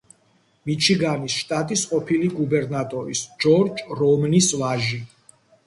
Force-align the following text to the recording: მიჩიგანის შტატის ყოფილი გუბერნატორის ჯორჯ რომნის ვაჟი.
მიჩიგანის 0.69 1.35
შტატის 1.41 1.83
ყოფილი 1.91 2.31
გუბერნატორის 2.39 3.23
ჯორჯ 3.47 3.87
რომნის 4.03 4.51
ვაჟი. 4.65 5.03